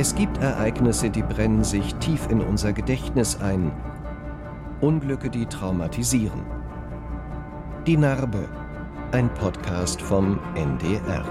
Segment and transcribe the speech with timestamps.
[0.00, 3.72] Es gibt Ereignisse, die brennen sich tief in unser Gedächtnis ein.
[4.80, 6.44] Unglücke, die traumatisieren.
[7.84, 8.48] Die Narbe.
[9.10, 11.24] Ein Podcast vom NDR.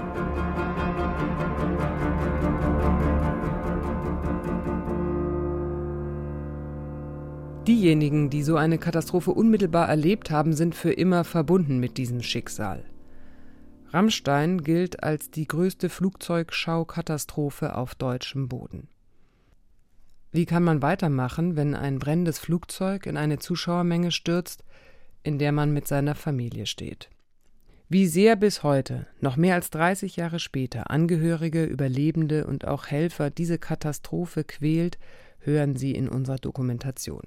[7.66, 12.84] Diejenigen, die so eine Katastrophe unmittelbar erlebt haben, sind für immer verbunden mit diesem Schicksal.
[13.90, 18.88] Rammstein gilt als die größte Flugzeugschaukatastrophe auf deutschem Boden.
[20.30, 24.62] Wie kann man weitermachen, wenn ein brennendes Flugzeug in eine Zuschauermenge stürzt,
[25.22, 27.08] in der man mit seiner Familie steht?
[27.88, 33.30] Wie sehr bis heute, noch mehr als 30 Jahre später, Angehörige, Überlebende und auch Helfer
[33.30, 34.98] diese Katastrophe quält,
[35.38, 37.22] hören Sie in unserer Dokumentation.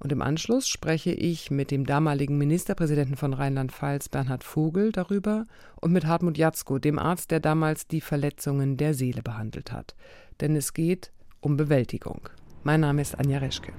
[0.00, 5.46] Und im Anschluss spreche ich mit dem damaligen Ministerpräsidenten von Rheinland-Pfalz, Bernhard Vogel, darüber
[5.80, 9.94] und mit Hartmut Jatzko, dem Arzt, der damals die Verletzungen der Seele behandelt hat.
[10.40, 12.28] Denn es geht um Bewältigung.
[12.64, 13.72] Mein Name ist Anja Reschke.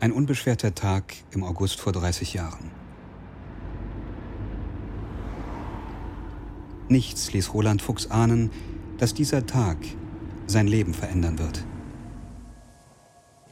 [0.00, 2.70] Ein unbeschwerter Tag im August vor 30 Jahren.
[6.88, 8.50] Nichts ließ Roland Fuchs ahnen,
[8.98, 9.76] dass dieser Tag
[10.46, 11.64] sein Leben verändern wird.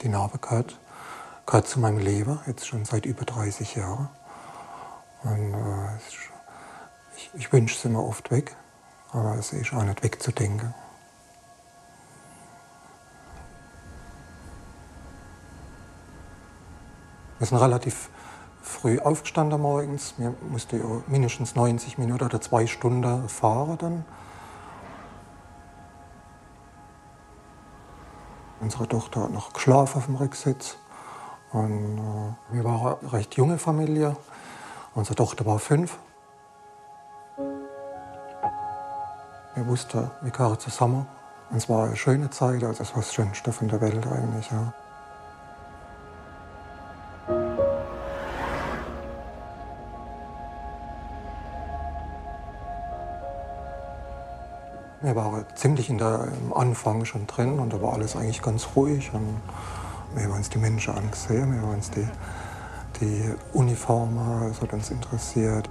[0.02, 0.78] Die Narbe gehört,
[1.46, 4.08] gehört zu meinem Leben, jetzt schon seit über 30 Jahren.
[5.24, 5.96] Und, äh,
[7.16, 8.54] ich, ich wünsche es immer oft weg,
[9.12, 10.72] aber es ist auch nicht wegzudenken.
[17.38, 18.08] Wir sind relativ
[18.62, 20.14] früh aufgestanden morgens.
[20.16, 24.04] Wir mussten mindestens 90 Minuten oder zwei Stunden fahren dann.
[28.69, 30.77] Unsere Tochter hat noch geschlafen auf dem Rücksitz.
[31.52, 34.14] Und, äh, wir waren eine recht junge Familie.
[34.94, 35.97] Unsere Tochter war fünf.
[39.55, 41.06] Wir wussten, wir gehören zusammen.
[41.48, 44.50] Und es war eine schöne Zeit, also es war das Schönste von der Welt eigentlich.
[44.50, 44.75] Ja.
[55.08, 58.69] Wir waren ziemlich in der, am Anfang schon drin und da war alles eigentlich ganz
[58.76, 59.10] ruhig.
[59.14, 59.41] Und
[60.14, 62.06] wir haben uns die Menschen angesehen, wir haben uns die,
[63.00, 65.70] die Uniformen, das hat uns interessiert.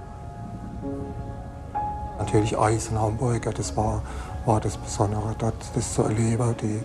[2.18, 4.02] Natürlich Eis in Hamburg, das war,
[4.44, 6.82] war das Besondere, dort das zu erleben, die,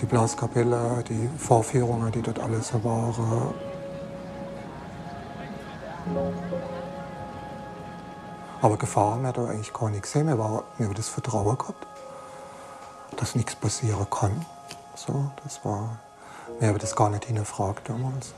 [0.00, 3.54] die Blaskapelle, die Vorführungen, die dort alles waren.
[8.60, 10.26] Aber Gefahr haben wir da eigentlich gar nicht gesehen.
[10.26, 11.86] Wir, war, haben das Vertrauen gehabt,
[13.16, 14.44] dass nichts passieren kann.
[14.96, 15.98] So, das war,
[16.58, 18.34] wir haben das gar nicht hinterfragt damals.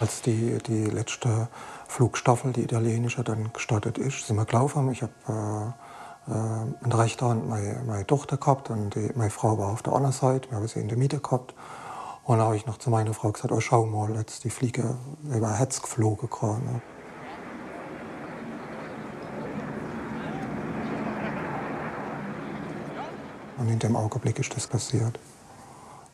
[0.00, 1.48] Als die, die letzte
[1.88, 4.90] Flugstaffel, die italienische, dann gestartet ist, sind wir gelaufen.
[4.90, 9.30] Ich habe äh, äh, in der rechten Hand meine, meine Tochter gehabt und die, meine
[9.30, 10.50] Frau war auf der anderen Seite.
[10.50, 11.54] Wir haben sie in der Mitte gehabt.
[12.24, 14.96] Und dann habe ich noch zu meiner Frau gesagt, oh, schau mal, jetzt die Fliege
[15.24, 16.62] über Herz geflogen gerade.
[16.64, 16.80] Ne?
[23.58, 25.18] Und in dem Augenblick ist das passiert.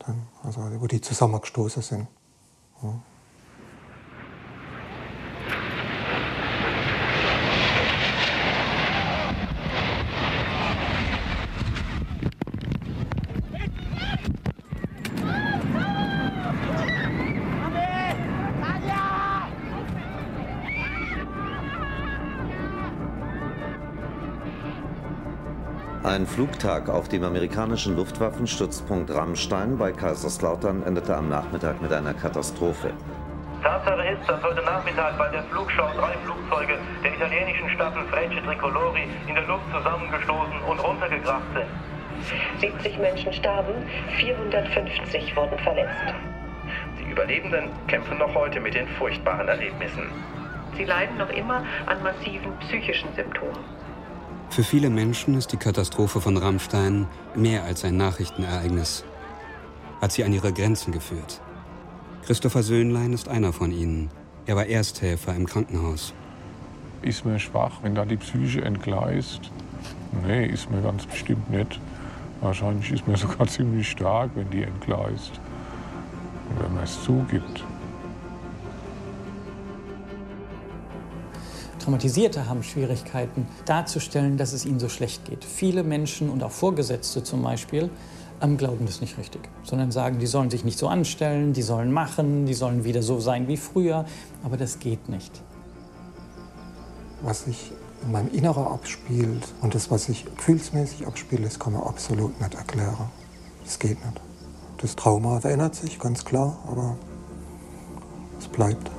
[0.00, 2.06] Dann, also, wo die zusammengestoßen sind.
[2.82, 2.94] Ja.
[26.04, 32.92] Ein Flugtag auf dem amerikanischen Luftwaffenstützpunkt Rammstein bei Kaiserslautern endete am Nachmittag mit einer Katastrophe.
[33.64, 39.08] Tatsache ist, dass heute Nachmittag bei der Flugschau drei Flugzeuge der italienischen Staffel Frecce Tricolori
[39.26, 42.60] in der Luft zusammengestoßen und runtergekracht sind.
[42.60, 43.74] 70 Menschen starben,
[44.20, 46.14] 450 wurden verletzt.
[47.00, 50.08] Die Überlebenden kämpfen noch heute mit den furchtbaren Erlebnissen.
[50.76, 53.64] Sie leiden noch immer an massiven psychischen Symptomen.
[54.50, 59.04] Für viele Menschen ist die Katastrophe von Rammstein mehr als ein Nachrichtenereignis.
[60.00, 61.40] Hat sie an ihre Grenzen geführt.
[62.24, 64.10] Christopher Söhnlein ist einer von ihnen.
[64.46, 66.14] Er war Ersthelfer im Krankenhaus.
[67.02, 69.52] Ist mir schwach, wenn da die Psyche entgleist?
[70.26, 71.78] Nee, ist mir ganz bestimmt nicht.
[72.40, 75.32] Wahrscheinlich ist mir sogar ziemlich stark, wenn die entgleist.
[76.48, 77.64] Und wenn man es zugibt.
[81.88, 85.42] Traumatisierte haben Schwierigkeiten darzustellen, dass es ihnen so schlecht geht.
[85.42, 87.88] Viele Menschen und auch Vorgesetzte zum Beispiel
[88.42, 91.90] ähm, glauben das nicht richtig, sondern sagen, die sollen sich nicht so anstellen, die sollen
[91.90, 94.04] machen, die sollen wieder so sein wie früher,
[94.44, 95.40] aber das geht nicht.
[97.22, 97.72] Was ich
[98.04, 102.52] in meinem Inneren abspielt und das, was sich gefühlsmäßig abspielt, das kann man absolut nicht
[102.52, 103.08] erklären.
[103.64, 104.20] Das geht nicht.
[104.82, 106.98] Das Trauma verändert sich, ganz klar, aber
[108.38, 108.90] es bleibt.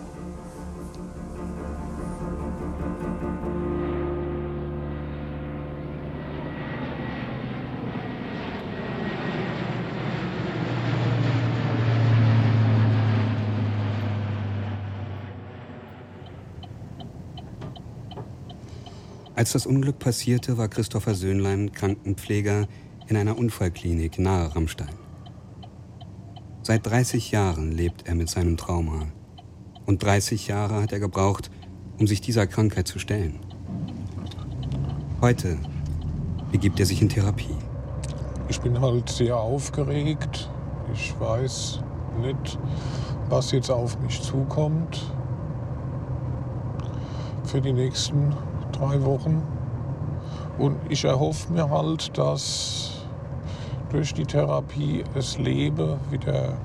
[19.40, 22.68] Als das Unglück passierte, war Christopher Söhnlein Krankenpfleger
[23.08, 24.94] in einer Unfallklinik nahe Rammstein.
[26.62, 29.08] Seit 30 Jahren lebt er mit seinem Trauma.
[29.86, 31.52] Und 30 Jahre hat er gebraucht,
[31.98, 33.40] um sich dieser Krankheit zu stellen.
[35.22, 35.58] Heute
[36.52, 37.56] begibt er sich in Therapie.
[38.50, 40.50] Ich bin halt sehr aufgeregt.
[40.94, 41.80] Ich weiß
[42.20, 42.60] nicht,
[43.30, 45.02] was jetzt auf mich zukommt
[47.46, 48.36] für die nächsten
[48.80, 49.44] drei Wochen.
[50.58, 53.06] Und ich erhoffe mir halt, dass
[53.90, 56.58] durch die Therapie das Leben wieder,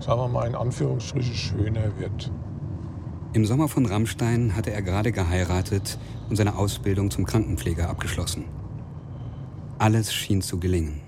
[0.00, 2.30] sagen wir mal in Anführungsstrichen, schöner wird.
[3.32, 5.98] Im Sommer von Rammstein hatte er gerade geheiratet
[6.30, 8.44] und seine Ausbildung zum Krankenpfleger abgeschlossen.
[9.78, 11.00] Alles schien zu gelingen.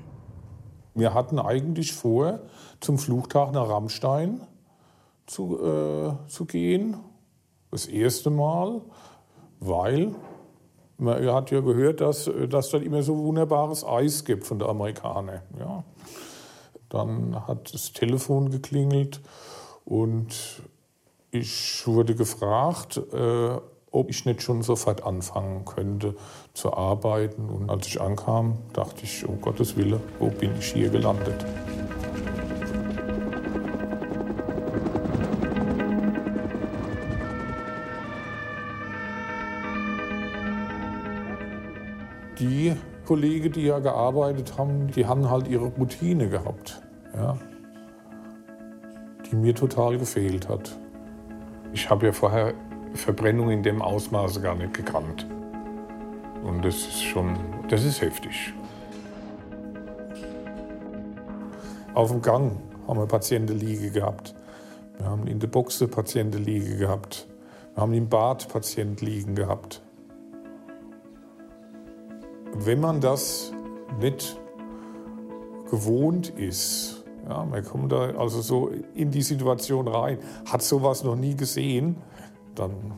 [0.95, 2.41] Wir hatten eigentlich vor,
[2.81, 4.41] zum Fluchtag nach Rammstein
[5.27, 6.97] zu, äh, zu gehen.
[7.71, 8.81] Das erste Mal
[9.61, 10.15] weil
[10.99, 15.43] man hat ja gehört, dass, dass dort immer so wunderbares Eis gibt von den Amerikanern.
[15.59, 15.85] Ja.
[16.89, 19.21] Dann hat das Telefon geklingelt
[19.85, 20.63] und
[21.31, 23.59] ich wurde gefragt, äh,
[23.91, 26.15] ob ich nicht schon sofort anfangen könnte
[26.55, 27.49] zu arbeiten.
[27.49, 31.45] Und als ich ankam, dachte ich, um Gottes Willen, wo bin ich hier gelandet?
[43.07, 46.83] Kollegen, die ja gearbeitet haben, die haben halt ihre Routine gehabt,
[47.15, 47.39] ja,
[49.31, 50.77] die mir total gefehlt hat.
[51.73, 52.53] Ich habe ja vorher
[52.95, 55.27] Verbrennung in dem Ausmaße gar nicht gekannt.
[56.43, 57.37] Und das ist schon,
[57.69, 58.53] das ist heftig.
[61.95, 62.53] Auf dem Gang
[62.87, 64.35] haben wir Patientenliege gehabt.
[64.99, 67.27] Wir haben in der Boxe Patientenliege gehabt.
[67.75, 69.83] Wir haben im Bad Patient liegen gehabt
[72.55, 73.53] wenn man das
[74.01, 74.39] nicht
[75.71, 81.17] gewohnt ist, ja, man kommt da also so in die Situation rein, hat sowas noch
[81.17, 81.97] nie gesehen,
[82.55, 82.93] dann,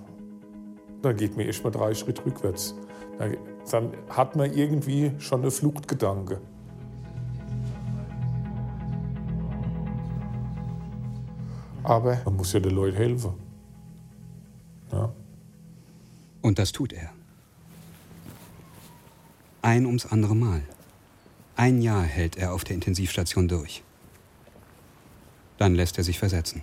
[1.02, 2.74] dann geht mir erst mal drei Schritte rückwärts.
[3.18, 3.36] Dann,
[3.70, 6.40] dann hat man irgendwie schon eine Fluchtgedanke.
[11.82, 13.32] Aber man muss ja den Leuten helfen.
[14.92, 15.10] Ja.
[16.42, 17.17] Und das tut er.
[19.68, 20.62] Ein ums andere Mal.
[21.54, 23.82] Ein Jahr hält er auf der Intensivstation durch.
[25.58, 26.62] Dann lässt er sich versetzen.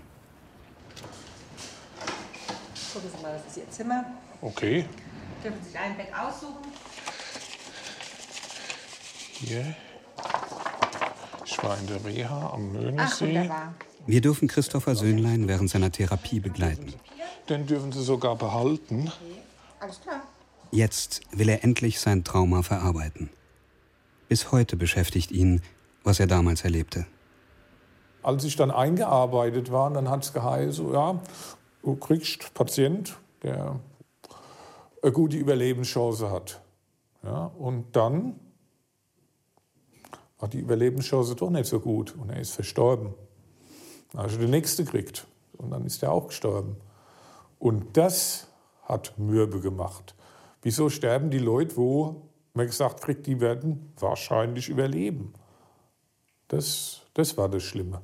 [2.92, 4.06] Gucken Sie mal, das ist Ihr Zimmer.
[4.42, 4.86] Okay.
[5.44, 6.66] Dürfen Sie sich ein Bett aussuchen?
[9.34, 9.76] Hier.
[11.46, 13.28] Ich war in der Reha am Ach, Möhnesee.
[13.28, 13.76] wunderbar.
[14.08, 16.96] Wir dürfen Christopher Söhnlein während seiner Therapie begleiten.
[17.50, 19.12] Den dürfen Sie sogar behalten.
[19.80, 20.24] Alles klar.
[20.72, 23.30] Jetzt will er endlich sein Trauma verarbeiten.
[24.28, 25.62] Bis heute beschäftigt ihn,
[26.04, 27.06] was er damals erlebte.
[28.24, 31.22] Als ich dann eingearbeitet war, dann hat es geheißen, ja,
[31.84, 33.80] du kriegst Patient, der
[35.04, 36.62] eine gute Überlebenschance hat.
[37.24, 38.40] Ja, und dann
[40.40, 43.14] war die Überlebenschance doch nicht so gut und er ist verstorben.
[44.12, 46.78] Dann hast du den nächste gekriegt und dann ist er auch gestorben.
[47.60, 48.48] Und das
[48.84, 50.16] hat Mürbe gemacht.
[50.66, 55.32] Wieso sterben die Leute, wo man gesagt kriegt, die werden wahrscheinlich überleben?
[56.48, 58.02] Das, das war das Schlimme.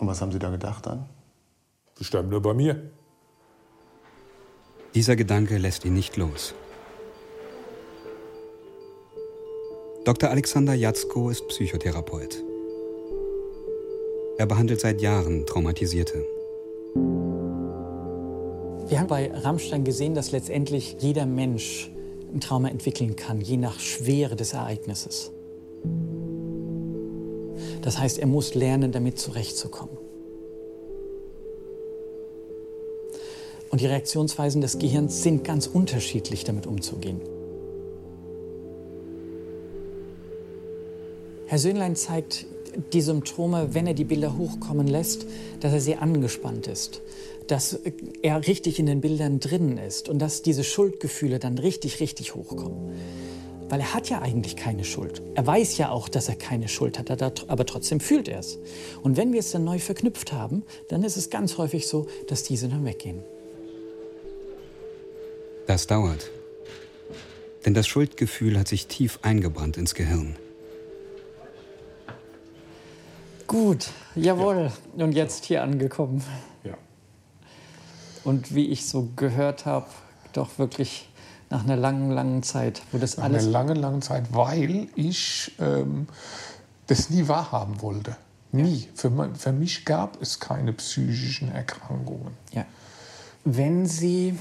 [0.00, 1.08] Und was haben Sie da gedacht dann?
[2.00, 2.90] Die sterben nur bei mir.
[4.96, 6.52] Dieser Gedanke lässt ihn nicht los.
[10.04, 10.30] Dr.
[10.30, 12.42] Alexander Jatzko ist Psychotherapeut.
[14.36, 16.26] Er behandelt seit Jahren Traumatisierte.
[18.88, 21.90] Wir haben bei Rammstein gesehen, dass letztendlich jeder Mensch
[22.32, 25.32] ein Trauma entwickeln kann, je nach Schwere des Ereignisses.
[27.82, 29.96] Das heißt, er muss lernen, damit zurechtzukommen.
[33.70, 37.20] Und die Reaktionsweisen des Gehirns sind ganz unterschiedlich, damit umzugehen.
[41.46, 42.46] Herr Söhnlein zeigt
[42.92, 45.26] die Symptome, wenn er die Bilder hochkommen lässt,
[45.60, 47.02] dass er sehr angespannt ist,
[47.46, 47.80] dass
[48.22, 52.92] er richtig in den Bildern drin ist und dass diese Schuldgefühle dann richtig, richtig hochkommen.
[53.68, 55.22] Weil er hat ja eigentlich keine Schuld.
[55.34, 57.10] Er weiß ja auch, dass er keine Schuld hat,
[57.48, 58.58] aber trotzdem fühlt er es.
[59.02, 62.44] Und wenn wir es dann neu verknüpft haben, dann ist es ganz häufig so, dass
[62.44, 63.24] diese dann weggehen.
[65.66, 66.30] Das dauert.
[67.64, 70.36] Denn das Schuldgefühl hat sich tief eingebrannt ins Gehirn.
[73.48, 74.70] Gut, jawohl.
[74.96, 75.04] Ja.
[75.04, 76.22] Und jetzt hier angekommen.
[78.26, 78.30] Ja.
[78.30, 79.86] Und wie ich so gehört habe,
[80.32, 81.08] doch wirklich
[81.50, 83.46] nach einer langen, langen Zeit, wo das nach alles.
[83.46, 86.08] Nach einer langen, langen Zeit, weil ich ähm,
[86.86, 88.16] das nie wahrhaben wollte.
[88.52, 88.88] Nie.
[88.94, 92.32] Für, mein, für mich gab es keine psychischen Erkrankungen.
[92.52, 92.64] Ja.
[93.44, 94.34] Wenn Sie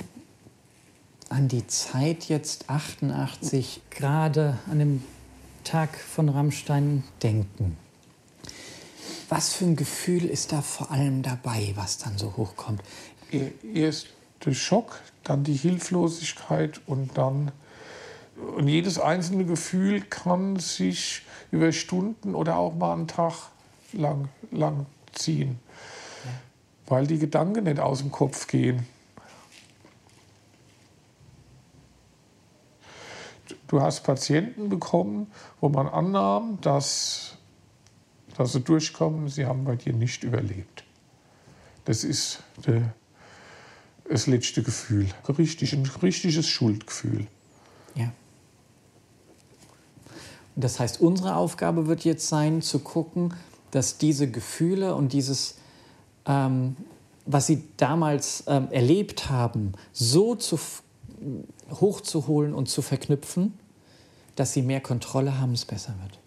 [1.30, 5.04] an die Zeit jetzt 88, gerade an dem
[5.64, 7.78] Tag von Rammstein denken,
[9.30, 12.82] was für ein Gefühl ist da vor allem dabei, was dann so hochkommt?
[13.74, 14.08] Erst
[14.46, 17.52] der Schock, dann die Hilflosigkeit und dann
[18.36, 23.50] und jedes einzelne Gefühl kann sich über Stunden oder auch mal einen Tag
[23.94, 25.60] lang, lang ziehen,
[26.88, 28.86] weil die Gedanken nicht aus dem Kopf gehen.
[33.68, 37.38] Du hast Patienten bekommen, wo man annahm, dass,
[38.38, 40.84] dass sie durchkommen, sie haben bei dir nicht überlebt.
[41.86, 42.94] Das ist der,
[44.10, 45.08] das letzte Gefühl.
[45.28, 47.28] Richtig, ein richtiges Schuldgefühl.
[47.96, 48.12] Ja.
[50.56, 53.34] Das heißt, unsere Aufgabe wird jetzt sein, zu gucken,
[53.72, 55.56] dass diese Gefühle und dieses,
[56.26, 56.78] ähm,
[57.26, 60.58] was sie damals ähm, erlebt haben, so zu,
[61.72, 63.58] hochzuholen und zu verknüpfen,
[64.36, 66.20] dass sie mehr Kontrolle haben, es besser wird.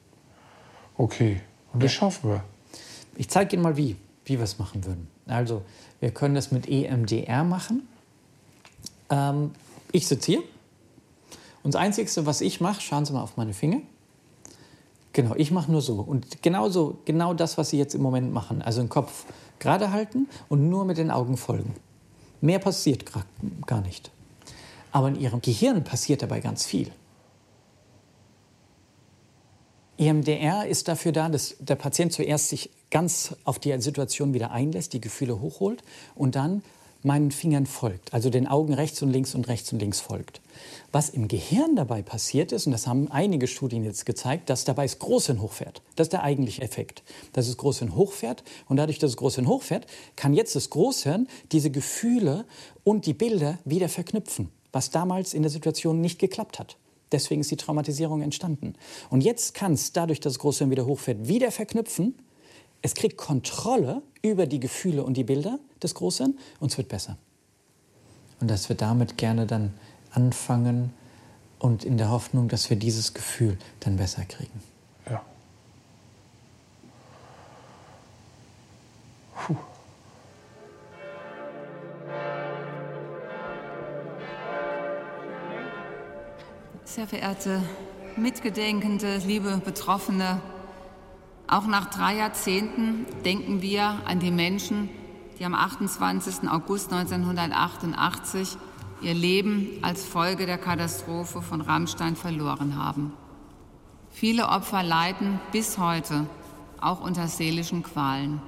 [0.96, 1.40] Okay,
[1.72, 2.00] und das ja.
[2.00, 2.44] schaffen wir.
[3.16, 5.08] Ich zeige Ihnen mal, wie, wie wir es machen würden.
[5.28, 5.62] Also,
[6.00, 7.86] wir können das mit EMDR machen.
[9.10, 9.52] Ähm,
[9.92, 10.42] ich sitze hier.
[11.62, 13.80] Und das Einzige, was ich mache, schauen Sie mal auf meine Finger.
[15.12, 15.94] Genau, ich mache nur so.
[15.94, 18.62] Und genauso, genau das, was Sie jetzt im Moment machen.
[18.62, 19.24] Also den Kopf
[19.58, 21.74] gerade halten und nur mit den Augen folgen.
[22.40, 23.04] Mehr passiert
[23.66, 24.10] gar nicht.
[24.92, 26.90] Aber in Ihrem Gehirn passiert dabei ganz viel.
[29.98, 34.92] EMDR ist dafür da, dass der Patient zuerst sich ganz auf die Situation wieder einlässt,
[34.92, 35.82] die Gefühle hochholt
[36.14, 36.62] und dann
[37.02, 40.40] meinen Fingern folgt, also den Augen rechts und links und rechts und links folgt.
[40.90, 44.84] Was im Gehirn dabei passiert ist, und das haben einige Studien jetzt gezeigt, dass dabei
[44.84, 45.82] das Großhirn hochfährt.
[45.96, 47.02] Das ist der eigentliche Effekt.
[47.32, 49.86] Dass das Großhirn hochfährt und dadurch, dass das Großhirn hochfährt,
[50.16, 52.44] kann jetzt das Großhirn diese Gefühle
[52.84, 56.76] und die Bilder wieder verknüpfen, was damals in der Situation nicht geklappt hat.
[57.12, 58.74] Deswegen ist die Traumatisierung entstanden.
[59.10, 62.14] Und jetzt kann es, dadurch, dass das Großhirn wieder hochfährt, wieder verknüpfen
[62.82, 67.16] es kriegt Kontrolle über die Gefühle und die Bilder des Großhirn und es wird besser.
[68.40, 69.74] Und dass wir damit gerne dann
[70.12, 70.92] anfangen
[71.58, 74.62] und in der Hoffnung, dass wir dieses Gefühl dann besser kriegen.
[86.88, 87.62] Sehr verehrte
[88.16, 90.40] Mitgedenkende, liebe Betroffene,
[91.46, 94.88] auch nach drei Jahrzehnten denken wir an die Menschen,
[95.38, 96.48] die am 28.
[96.48, 98.56] August 1988
[99.02, 103.12] ihr Leben als Folge der Katastrophe von Rammstein verloren haben.
[104.10, 106.26] Viele Opfer leiden bis heute
[106.80, 108.40] auch unter seelischen Qualen.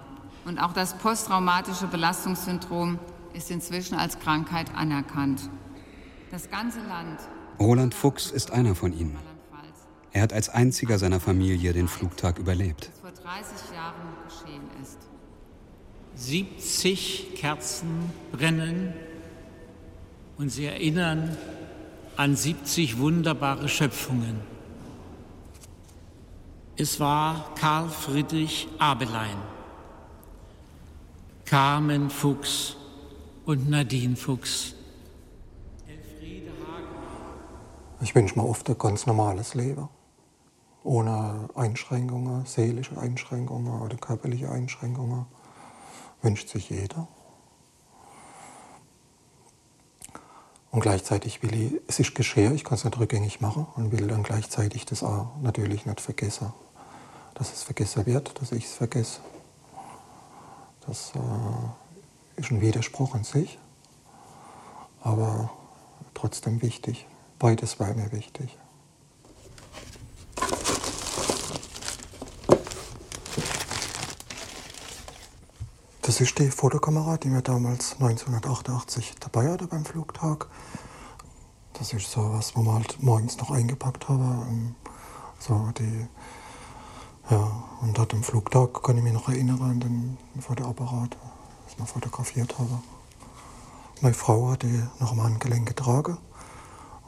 [0.47, 2.99] Und auch das posttraumatische Belastungssyndrom
[3.35, 5.42] ist inzwischen als Krankheit anerkannt.
[6.30, 7.20] Das ganze Land.
[7.60, 9.18] Roland Fuchs ist einer von ihnen.
[10.12, 12.90] Er hat als einziger seiner Familie den Flugtag überlebt.
[13.02, 14.98] Vor 30 Jahren geschehen ist.
[16.16, 18.94] 70 Kerzen brennen
[20.38, 21.36] und sie erinnern
[22.16, 24.40] an 70 wunderbare Schöpfungen.
[26.76, 29.36] Es war Karl Friedrich Abelein,
[31.44, 32.76] Carmen Fuchs
[33.44, 34.74] und Nadine Fuchs.
[38.02, 39.88] Ich wünsche mir oft ein ganz normales Leben
[40.83, 45.26] ohne Einschränkungen, seelische Einschränkungen oder körperliche Einschränkungen,
[46.23, 47.07] wünscht sich jeder.
[50.71, 54.07] Und gleichzeitig will ich, es ist geschehen, ich kann es nicht rückgängig machen und will
[54.07, 56.52] dann gleichzeitig das auch natürlich nicht vergessen.
[57.35, 59.21] Dass es vergessen wird, dass ich es vergesse.
[60.87, 63.59] Das äh, ist ein Widerspruch an sich,
[65.02, 65.50] aber
[66.14, 67.07] trotzdem wichtig.
[67.40, 68.59] Beides war mir wichtig.
[76.02, 80.49] Das ist die Fotokamera, die wir damals 1988 dabei hatte beim Flugtag.
[81.73, 84.76] Das ist so was, wo wir halt morgens noch eingepackt haben.
[85.38, 86.09] So die,
[87.30, 91.16] ja, und dort im Flugtag kann ich mich noch erinnern an den Fotoapparat,
[91.64, 92.82] das wir fotografiert haben.
[94.02, 96.18] Meine Frau hat die noch am Handgelenk getragen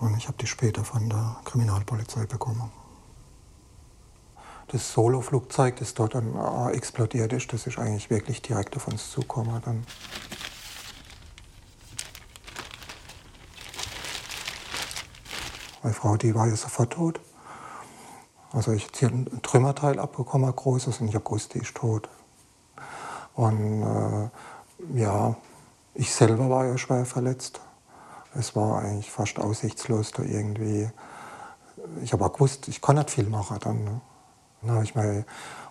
[0.03, 2.73] und ich habe die später von der Kriminalpolizei bekommen.
[4.67, 9.13] Das Solo-Flugzeug, das dort dann äh, explodiert ist, das ist eigentlich wirklich direkt auf uns
[9.13, 9.63] zugekommen.
[9.65, 9.87] Dann.
[15.85, 17.21] Meine Frau, die war ja sofort tot.
[18.53, 22.09] Also ich habe ein Trümmerteil abbekommen, ein großes, und ich habe gewusst, die ist tot.
[23.35, 25.37] Und äh, ja,
[25.95, 27.61] ich selber war ja schwer verletzt.
[28.35, 30.91] Es war eigentlich fast aussichtslos da irgendwie.
[32.03, 33.85] Ich habe auch gewusst, ich kann nicht viel machen dann.
[33.85, 34.01] Ne?
[34.63, 35.25] Dann habe ich meine,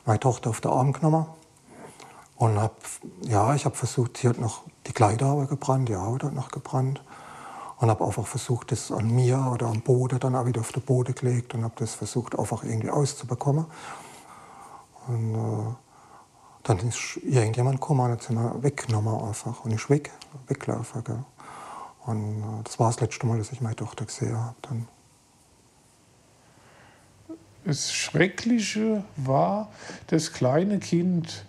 [0.05, 1.25] meine Tochter auf den Arm genommen
[2.35, 2.75] und habe,
[3.23, 6.49] ja, ich habe versucht, sie hat noch die Kleider aber gebrannt, die Haut hat noch
[6.49, 7.01] gebrannt
[7.77, 10.83] und habe einfach versucht, das an mir oder am Boden dann auch wieder auf den
[10.83, 13.65] Boden gelegt und habe das versucht, einfach irgendwie auszubekommen.
[15.07, 15.75] Und äh,
[16.63, 20.11] dann ist irgendjemand gekommen und hat sie weggenommen einfach und ich weg,
[20.47, 21.03] weglaufen.
[21.03, 21.23] Gell.
[22.05, 24.55] Und äh, das war das letzte Mal, dass ich meine Tochter gesehen habe.
[24.61, 24.87] Dann.
[27.63, 29.69] Das Schreckliche war,
[30.07, 31.45] das kleine Kind,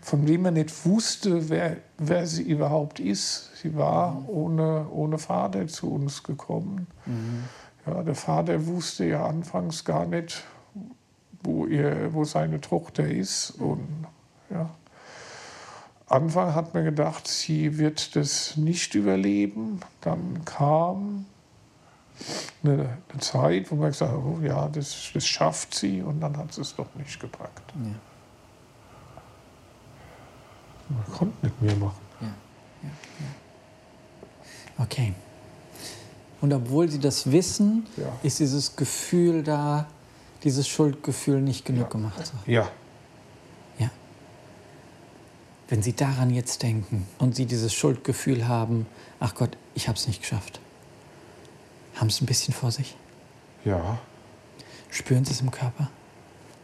[0.00, 3.50] von dem man nicht wusste, wer, wer sie überhaupt ist.
[3.56, 4.28] Sie war mhm.
[4.28, 6.86] ohne, ohne Vater zu uns gekommen.
[7.06, 7.44] Mhm.
[7.86, 10.44] Ja, der Vater wusste ja anfangs gar nicht,
[11.42, 13.50] wo, ihr, wo seine Tochter ist.
[13.50, 14.06] Und,
[14.50, 14.70] ja.
[16.08, 19.80] Anfang hat man gedacht, sie wird das nicht überleben.
[20.00, 21.26] Dann kam
[22.62, 26.36] eine, eine Zeit, wo man gesagt hat, oh, ja, das, das schafft sie und dann
[26.36, 27.72] hat sie es doch nicht gepackt.
[27.74, 27.90] Ja.
[30.88, 32.00] Man konnte nicht mehr machen.
[32.20, 32.28] Ja.
[32.82, 32.90] Ja.
[34.84, 35.12] Okay.
[36.40, 37.86] Und obwohl sie das wissen,
[38.22, 39.86] ist dieses Gefühl da,
[40.44, 42.32] dieses Schuldgefühl nicht genug gemacht.
[42.46, 42.68] Ja.
[45.68, 48.86] Wenn Sie daran jetzt denken und Sie dieses Schuldgefühl haben,
[49.20, 50.60] ach Gott, ich habe es nicht geschafft
[51.98, 52.96] haben Sie es ein bisschen vor sich?
[53.64, 53.98] Ja.
[54.90, 55.90] Spüren Sie es im Körper?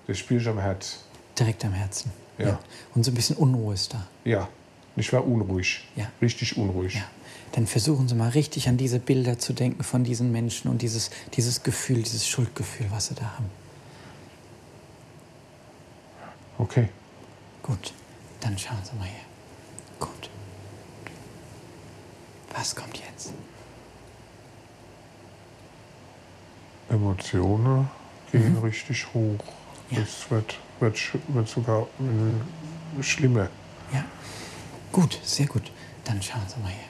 [0.06, 1.00] Das spüre ich am Herz.
[1.38, 2.12] Direkt am Herzen?
[2.38, 2.46] Ja.
[2.46, 2.58] ja.
[2.94, 4.06] Und so ein bisschen Unruhe ist da?
[4.24, 4.48] Ja.
[4.96, 5.88] Ich war unruhig.
[5.96, 6.10] Ja.
[6.22, 6.94] Richtig unruhig.
[6.94, 7.02] Ja.
[7.52, 11.10] Dann versuchen Sie mal richtig an diese Bilder zu denken von diesen Menschen und dieses,
[11.34, 13.50] dieses Gefühl, dieses Schuldgefühl, was Sie da haben.
[16.58, 16.88] Okay.
[17.62, 17.92] Gut.
[18.44, 19.24] Dann schauen Sie mal her.
[19.98, 20.28] Gut.
[22.52, 23.32] Was kommt jetzt?
[26.90, 27.88] Emotionen
[28.30, 28.62] gehen mhm.
[28.62, 29.42] richtig hoch.
[29.90, 30.00] Ja.
[30.00, 33.48] Es wird, wird, wird sogar äh, schlimmer.
[33.90, 34.04] Ja,
[34.92, 35.72] gut, sehr gut.
[36.04, 36.88] Dann schauen Sie mal her.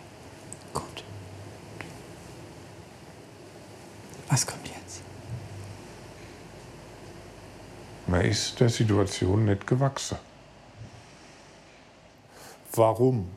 [0.72, 1.04] Gut.
[4.28, 5.02] Was kommt jetzt?
[8.08, 10.18] Man ist der Situation nicht gewachsen.
[12.76, 13.28] Warum?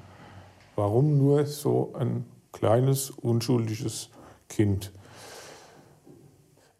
[0.76, 4.10] Warum nur so ein kleines, unschuldiges
[4.48, 4.92] Kind?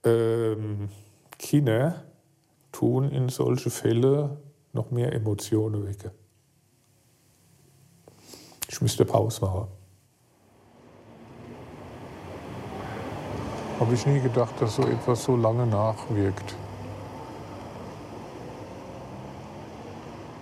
[0.08, 0.90] ähm,
[1.38, 2.04] Kinder
[2.72, 4.38] tun in solche Fälle
[4.74, 6.12] noch mehr Emotionen wecken.
[8.70, 9.68] Ich müsste Pause machen.
[13.80, 16.56] Habe ich nie gedacht, dass so etwas so lange nachwirkt.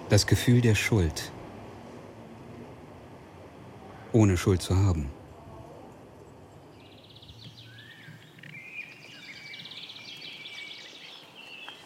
[0.09, 1.31] Das Gefühl der Schuld.
[4.15, 5.09] Ohne Schuld zu haben.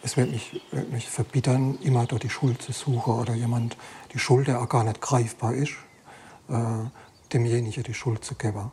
[0.02, 3.76] es wird mich, wird mich verbittern, immer dort die Schuld zu suchen oder jemand
[4.12, 5.72] die Schuld, der auch gar nicht greifbar ist,
[6.48, 6.88] äh,
[7.32, 8.70] demjenigen die Schuld zu geben.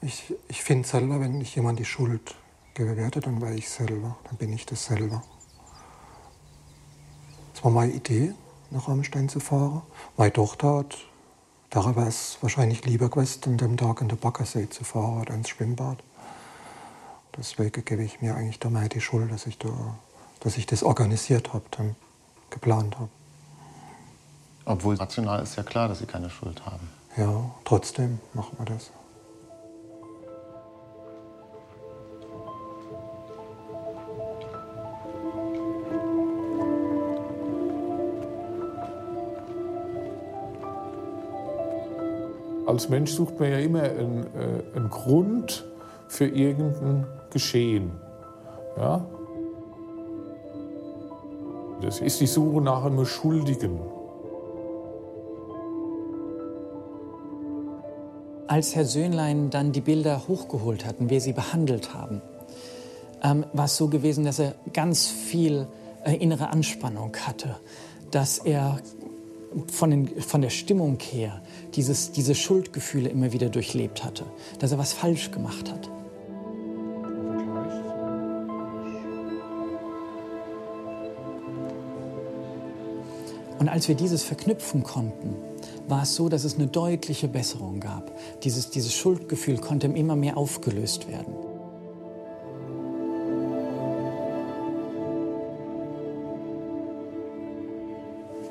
[0.00, 2.34] Ich, ich finde selber, wenn ich jemand die Schuld
[2.74, 5.22] gebe werde, dann wäre ich selber, dann bin ich das selber.
[7.54, 8.34] Das war meine Idee,
[8.70, 9.82] nach Rammstein zu fahren.
[10.16, 10.96] Meine Tochter hat,
[11.70, 15.34] da wäre es wahrscheinlich lieber gewesen, an dem Tag in den Baggersee zu fahren oder
[15.34, 15.98] ins Schwimmbad.
[17.36, 19.68] Deswegen gebe ich mir eigentlich da mal die Schuld, dass ich, da,
[20.40, 21.96] dass ich das organisiert habe, dann
[22.50, 23.10] geplant habe.
[24.64, 26.88] Obwohl rational ist ja klar, dass Sie keine Schuld haben.
[27.16, 28.90] Ja, trotzdem machen wir das.
[42.66, 45.64] Als Mensch sucht man ja immer einen, äh, einen Grund
[46.08, 47.92] für irgendein Geschehen.
[48.76, 49.06] Ja?
[51.80, 53.78] Das ist die Suche nach einem Schuldigen.
[58.48, 62.22] Als Herr Söhnlein dann die Bilder hochgeholt hat und wir sie behandelt haben,
[63.22, 65.66] ähm, war es so gewesen, dass er ganz viel
[66.04, 67.56] äh, innere Anspannung hatte,
[68.10, 68.78] dass er
[69.68, 71.40] von, den, von der Stimmung her
[71.74, 74.24] dieses, diese Schuldgefühle immer wieder durchlebt hatte,
[74.58, 75.90] dass er was falsch gemacht hat.
[83.58, 85.34] Und als wir dieses verknüpfen konnten,
[85.88, 88.12] war es so, dass es eine deutliche Besserung gab.
[88.42, 91.34] Dieses, dieses Schuldgefühl konnte immer mehr aufgelöst werden.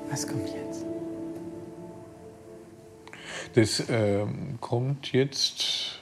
[0.10, 0.65] Was kommt jetzt?
[3.56, 6.02] Das ähm, kommt jetzt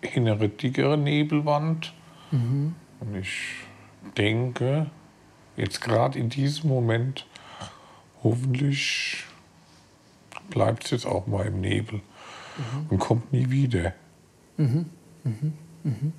[0.00, 1.92] in eine dickere Nebelwand.
[2.30, 2.74] Mhm.
[3.00, 3.38] Und ich
[4.16, 4.90] denke,
[5.56, 7.26] jetzt gerade in diesem Moment,
[8.22, 9.24] hoffentlich
[10.50, 12.00] bleibt es jetzt auch mal im Nebel
[12.58, 12.86] Mhm.
[12.90, 13.92] und kommt nie wieder.
[14.56, 14.86] Mhm.
[15.22, 15.52] Mhm.
[15.84, 16.12] Mhm.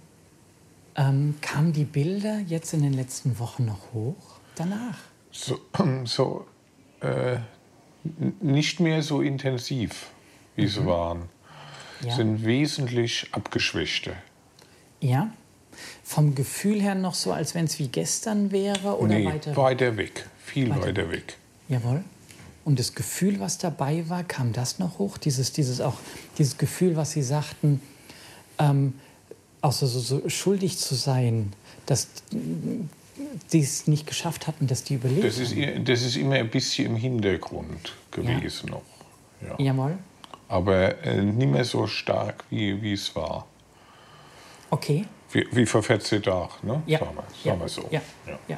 [0.96, 4.40] Ähm, kamen die Bilder jetzt in den letzten Wochen noch hoch?
[4.56, 4.98] Danach?
[5.32, 5.60] So,
[6.06, 6.48] so
[7.02, 7.40] äh,
[8.40, 10.12] nicht mehr so intensiv,
[10.62, 11.24] wie sie waren.
[12.02, 12.16] Ja.
[12.16, 14.14] Sind wesentlich abgeschwächter.
[15.02, 15.32] Ja?
[16.04, 19.56] Vom Gefühl her noch so, als wenn es wie gestern wäre oder nee, weiter?
[19.56, 20.26] weiter weg.
[20.44, 21.38] Viel Weiter weiter, weg.
[21.68, 22.04] Jawohl.
[22.66, 25.18] Und das Gefühl, was dabei war, kam das noch hoch?
[25.18, 25.98] Dieses, dieses, auch,
[26.38, 27.82] dieses Gefühl, was Sie sagten,
[28.58, 28.94] ähm,
[29.62, 31.54] auch so, so, so schuldig zu sein,
[31.86, 32.08] dass
[33.48, 36.88] sie es nicht geschafft hatten, dass die überlebt Das ist, das ist immer ein bisschen
[36.88, 38.82] im Hintergrund gewesen noch.
[39.42, 39.56] Ja.
[39.58, 39.98] Jawohl.
[40.50, 43.46] Aber äh, nicht mehr so stark, wie, es war.
[44.72, 45.06] Okay.
[45.32, 46.82] Wie, wie vor 14 Tagen, ne?
[46.88, 47.00] Ja.
[47.00, 47.52] Sagen wir, Ja.
[47.52, 47.88] sagen wir so.
[47.92, 48.02] Ja.
[48.48, 48.58] Ja.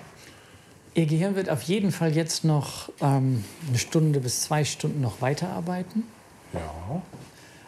[0.94, 5.22] Ihr Gehirn wird auf jeden Fall jetzt noch ähm, eine Stunde bis zwei Stunden noch
[5.22, 6.04] weiterarbeiten.
[6.54, 7.02] Ja.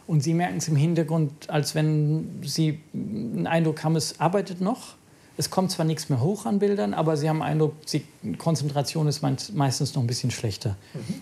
[0.07, 4.95] Und Sie merken es im Hintergrund, als wenn Sie einen Eindruck haben, es arbeitet noch.
[5.35, 8.05] Es kommt zwar nichts mehr hoch an Bildern, aber Sie haben den Eindruck, die
[8.37, 10.75] Konzentration ist meist- meistens noch ein bisschen schlechter,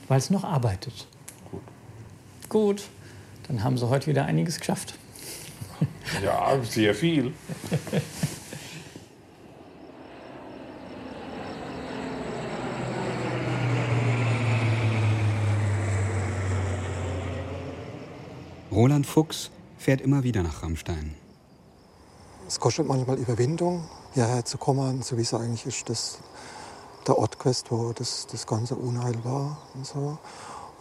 [0.07, 1.07] weil es noch arbeitet.
[2.51, 2.83] Gut.
[3.47, 4.95] Dann haben Sie heute wieder einiges geschafft.
[6.21, 7.33] Ja, sehr viel.
[18.69, 21.15] Roland Fuchs fährt immer wieder nach Rammstein.
[22.49, 26.19] Es kostet manchmal Überwindung, hierher zu kommen, so wie es eigentlich ist, das,
[27.07, 27.37] der Ort
[27.69, 30.19] wo das, das ganze Unheil war und so.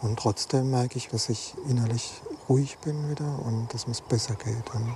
[0.01, 4.73] Und trotzdem merke ich, dass ich innerlich ruhig bin wieder und dass es besser geht.
[4.73, 4.95] Und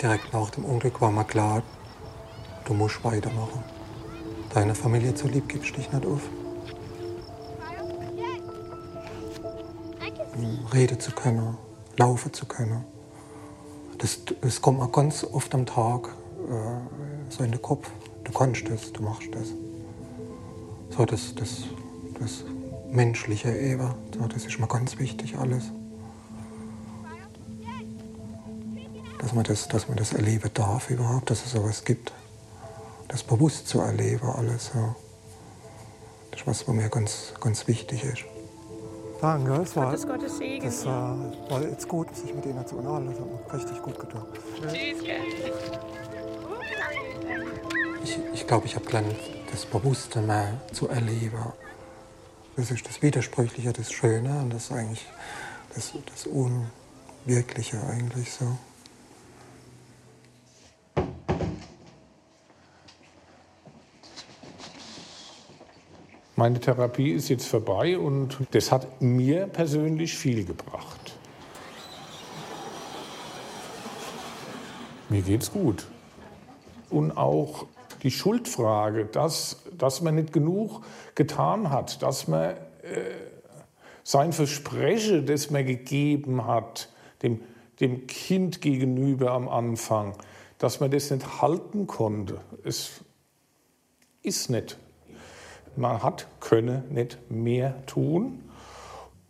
[0.00, 1.62] direkt nach dem Unglück war mir klar,
[2.64, 3.64] du musst weitermachen.
[4.52, 6.20] Deiner Familie zulieb gibst dich nicht auf.
[10.72, 11.56] reden zu können,
[11.96, 12.84] laufen zu können.
[13.98, 16.08] Das, das kommt mir ganz oft am Tag
[16.48, 17.90] äh, so in den Kopf.
[18.24, 19.48] Du kannst das, du machst das.
[20.96, 21.62] So das, das,
[22.20, 22.44] das
[22.90, 25.72] menschliche Eber, so, das ist mir ganz wichtig alles.
[29.18, 32.12] Dass man das, dass man das erleben darf überhaupt, dass es sowas gibt.
[33.08, 34.72] Das bewusst zu erleben alles.
[34.72, 34.94] So.
[36.30, 38.24] Das ist was, was mir ganz, ganz wichtig ist.
[39.20, 40.66] Danke, es war, Gottes, Gottes Segen.
[40.66, 41.16] das war,
[41.48, 43.06] war jetzt gut, sich mit Ihnen zu unterhalten.
[43.10, 44.24] Das hat mir richtig gut getan.
[44.60, 45.20] Tschüss, gell?
[48.02, 49.14] Ich, ich glaube, ich habe gelernt,
[49.52, 51.52] das Bewusste mehr zu erleben.
[52.56, 55.06] Das ist das Widersprüchliche, das Schöne und das eigentlich
[55.74, 58.56] das, das Unwirkliche eigentlich so.
[66.34, 71.14] Meine Therapie ist jetzt vorbei und das hat mir persönlich viel gebracht.
[75.08, 75.86] Mir geht's gut.
[76.88, 77.66] Und auch
[78.02, 80.82] die Schuldfrage, dass, dass man nicht genug
[81.14, 82.56] getan hat, dass man äh,
[84.02, 86.88] sein Versprechen, das man gegeben hat,
[87.22, 87.40] dem,
[87.80, 90.16] dem Kind gegenüber am Anfang,
[90.58, 92.40] dass man das nicht halten konnte.
[92.64, 93.04] Es
[94.22, 94.78] ist nicht
[95.76, 98.48] man hat könne nicht mehr tun.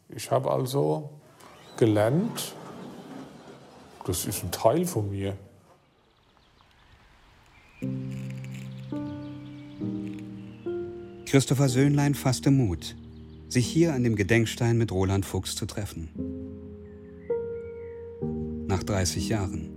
[0.09, 1.11] Ich habe also
[1.77, 2.55] gelernt,
[4.05, 5.37] das ist ein Teil von mir.
[11.33, 12.95] Christopher Söhnlein fasste Mut,
[13.49, 16.11] sich hier an dem Gedenkstein mit Roland Fuchs zu treffen.
[18.67, 19.71] Nach 30 Jahren.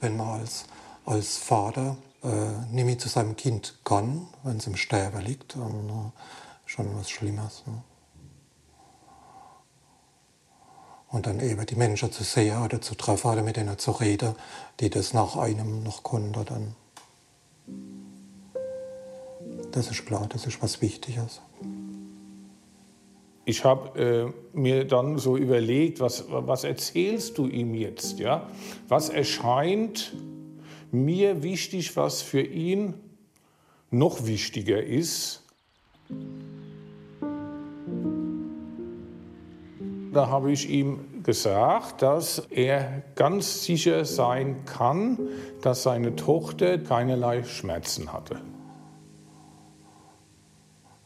[0.00, 0.66] wenn man als,
[1.06, 2.28] als Vater äh,
[2.70, 7.08] nicht mehr zu seinem Kind kann, wenn es im Sterben liegt, dann äh, schon was
[7.08, 7.62] Schlimmes.
[7.66, 7.82] Ne?
[11.08, 14.34] Und dann eben die Menschen zu sehen oder zu treffen oder mit denen zu reden,
[14.80, 17.95] die das nach einem noch konnten, dann.
[19.76, 21.42] Das ist klar, das ist was Wichtiges.
[23.44, 28.18] Ich habe äh, mir dann so überlegt, was, was erzählst du ihm jetzt?
[28.18, 28.48] Ja?
[28.88, 30.14] Was erscheint
[30.92, 32.94] mir wichtig, was für ihn
[33.90, 35.42] noch wichtiger ist?
[40.14, 45.18] Da habe ich ihm gesagt, dass er ganz sicher sein kann,
[45.60, 48.40] dass seine Tochter keinerlei Schmerzen hatte.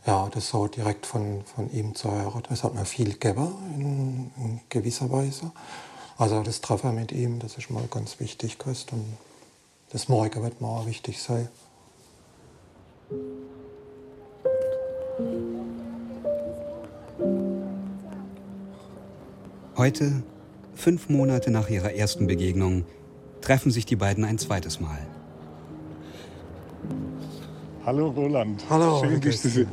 [0.06, 4.30] Ja, das so direkt von, von ihm zu hören, das hat mir viel gegeben, in,
[4.42, 5.52] in gewisser Weise.
[6.16, 8.88] Also das Treffen mit ihm, das ist mal ganz wichtig gewesen.
[8.92, 9.16] Und
[9.90, 11.48] das Morgen wird mir auch wichtig sein.
[19.76, 20.22] Heute,
[20.74, 22.84] fünf Monate nach ihrer ersten Begegnung,
[23.40, 25.06] treffen sich die beiden ein zweites Mal.
[27.86, 28.62] Hallo Roland.
[28.68, 29.68] Hallo, Schön, dich zu sehen.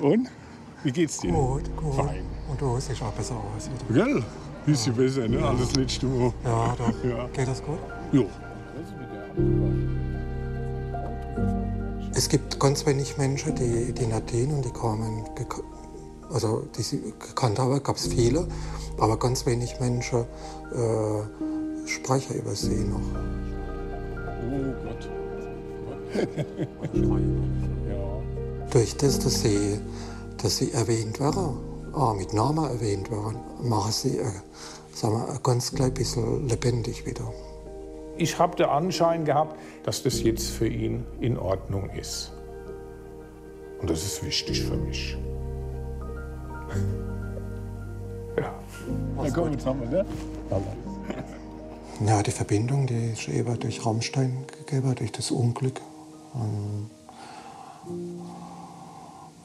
[0.00, 0.28] Und?
[0.84, 1.32] Wie geht's dir?
[1.32, 1.94] Gut, gut.
[1.94, 2.22] Fein.
[2.48, 3.68] Und du siehst auch besser aus.
[3.88, 4.04] Wieder.
[4.04, 4.22] Gell?
[4.66, 5.44] Bisschen besser, ne?
[5.44, 6.32] Alles letzte Mal.
[6.44, 6.92] Ja, doch.
[7.04, 7.26] Ja.
[7.32, 7.78] Geht das gut?
[8.12, 8.26] Jo.
[12.14, 15.62] Es gibt ganz wenig Menschen, die, die Nadine und die gek-
[16.32, 18.46] also die sie gekannt haben, gab es viele,
[18.98, 20.20] aber ganz wenig Menschen
[20.72, 23.00] äh, sprechen über sie noch.
[24.50, 25.08] Oh Gott.
[28.70, 29.80] Durch das, dass sie,
[30.42, 31.58] dass sie erwähnt werden,
[31.92, 34.26] auch mit Namen erwähnt werden, machen sie äh,
[34.98, 37.32] sagen wir, ein ganz klein bisschen lebendig wieder.
[38.16, 42.32] Ich habe den Anschein gehabt, dass das jetzt für ihn in Ordnung ist.
[43.80, 45.16] Und das ist wichtig für mich.
[48.36, 48.54] Ja.
[49.16, 50.06] Na komm, jetzt haben wir, ne?
[52.06, 55.80] Ja, die Verbindung, die ist eben durch Rammstein gegeben, durch das Unglück.
[56.34, 56.90] Und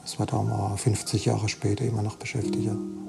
[0.04, 3.04] es wird auch mal 50 Jahre später immer noch beschäftigen.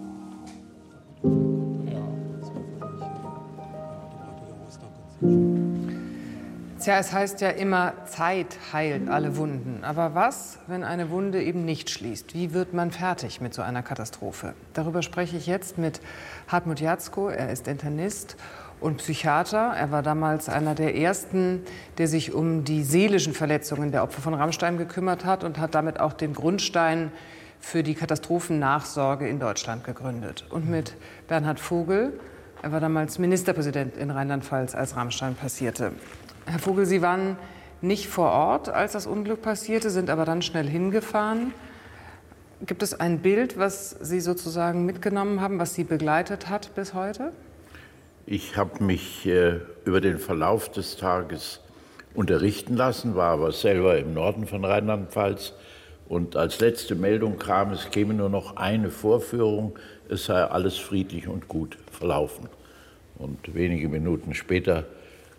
[6.85, 9.83] Tja, es heißt ja immer, Zeit heilt alle Wunden.
[9.83, 12.35] Aber was, wenn eine Wunde eben nicht schließt?
[12.35, 14.53] Wie wird man fertig mit so einer Katastrophe?
[14.73, 15.99] Darüber spreche ich jetzt mit
[16.47, 17.29] Hartmut Jatzko.
[17.29, 18.37] Er ist Internist
[18.79, 19.73] und Psychiater.
[19.75, 21.63] Er war damals einer der ersten,
[21.97, 25.99] der sich um die seelischen Verletzungen der Opfer von Rammstein gekümmert hat und hat damit
[25.99, 27.11] auch den Grundstein
[27.59, 30.45] für die Katastrophennachsorge in Deutschland gegründet.
[30.49, 30.95] Und mit
[31.27, 32.19] Bernhard Vogel.
[32.61, 35.91] Er war damals Ministerpräsident in Rheinland-Pfalz, als Rammstein passierte.
[36.45, 37.37] Herr Vogel, Sie waren
[37.81, 41.53] nicht vor Ort, als das Unglück passierte, sind aber dann schnell hingefahren.
[42.65, 47.33] Gibt es ein Bild, was Sie sozusagen mitgenommen haben, was Sie begleitet hat bis heute?
[48.27, 51.59] Ich habe mich äh, über den Verlauf des Tages
[52.15, 55.53] unterrichten lassen, war aber selber im Norden von Rheinland-Pfalz.
[56.09, 59.77] Und als letzte Meldung kam, es käme nur noch eine Vorführung,
[60.09, 62.49] es sei alles friedlich und gut verlaufen.
[63.19, 64.85] Und wenige Minuten später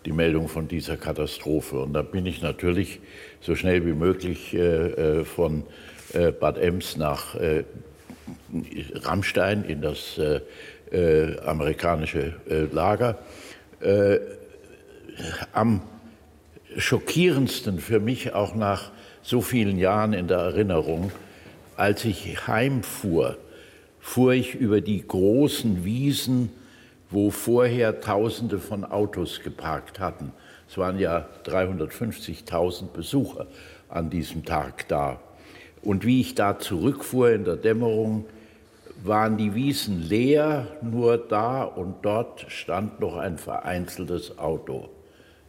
[0.05, 1.79] die Meldung von dieser Katastrophe.
[1.79, 3.01] Und da bin ich natürlich
[3.41, 5.63] so schnell wie möglich äh, von
[6.13, 7.65] äh, Bad Ems nach äh,
[8.93, 10.19] Rammstein in das
[10.91, 13.17] äh, amerikanische äh, Lager.
[13.79, 14.19] Äh,
[15.53, 15.81] am
[16.77, 21.11] schockierendsten für mich auch nach so vielen Jahren in der Erinnerung,
[21.75, 23.37] als ich heimfuhr,
[23.99, 26.51] fuhr ich über die großen Wiesen,
[27.09, 30.31] wo vorher Tausende von Autos geparkt hatten.
[30.69, 33.47] Es waren ja 350.000 Besucher
[33.89, 35.19] an diesem Tag da.
[35.81, 38.25] Und wie ich da zurückfuhr in der Dämmerung,
[39.03, 44.89] waren die Wiesen leer, nur da und dort stand noch ein vereinzeltes Auto.